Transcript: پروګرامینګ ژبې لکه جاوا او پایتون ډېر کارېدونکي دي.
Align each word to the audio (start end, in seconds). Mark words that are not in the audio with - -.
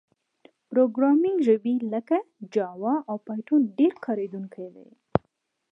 پروګرامینګ 0.69 1.37
ژبې 1.47 1.75
لکه 1.93 2.17
جاوا 2.53 2.95
او 3.09 3.15
پایتون 3.25 3.61
ډېر 3.77 3.93
کارېدونکي 4.05 4.65
دي. 4.75 4.87